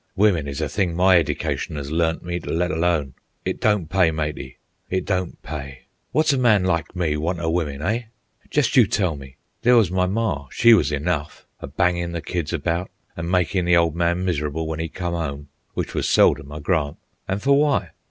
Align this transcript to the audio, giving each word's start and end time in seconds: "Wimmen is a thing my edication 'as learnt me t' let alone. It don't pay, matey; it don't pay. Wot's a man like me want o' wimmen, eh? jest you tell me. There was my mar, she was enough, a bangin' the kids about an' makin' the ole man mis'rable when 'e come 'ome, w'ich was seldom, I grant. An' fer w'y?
"Wimmen 0.17 0.47
is 0.47 0.61
a 0.61 0.67
thing 0.67 0.95
my 0.95 1.19
edication 1.19 1.77
'as 1.77 1.91
learnt 1.91 2.23
me 2.23 2.39
t' 2.39 2.49
let 2.49 2.71
alone. 2.71 3.13
It 3.45 3.61
don't 3.61 3.87
pay, 3.87 4.09
matey; 4.09 4.57
it 4.89 5.05
don't 5.05 5.39
pay. 5.43 5.81
Wot's 6.11 6.33
a 6.33 6.39
man 6.39 6.63
like 6.63 6.95
me 6.95 7.15
want 7.17 7.39
o' 7.39 7.51
wimmen, 7.51 7.83
eh? 7.83 8.05
jest 8.49 8.75
you 8.75 8.87
tell 8.87 9.15
me. 9.15 9.35
There 9.61 9.77
was 9.77 9.91
my 9.91 10.07
mar, 10.07 10.47
she 10.49 10.73
was 10.73 10.91
enough, 10.91 11.45
a 11.59 11.67
bangin' 11.67 12.13
the 12.13 12.21
kids 12.23 12.51
about 12.51 12.89
an' 13.15 13.29
makin' 13.29 13.63
the 13.65 13.77
ole 13.77 13.91
man 13.91 14.25
mis'rable 14.25 14.65
when 14.65 14.81
'e 14.81 14.87
come 14.89 15.13
'ome, 15.13 15.49
w'ich 15.75 15.93
was 15.93 16.09
seldom, 16.09 16.51
I 16.51 16.61
grant. 16.61 16.97
An' 17.27 17.37
fer 17.37 17.51
w'y? 17.51 17.91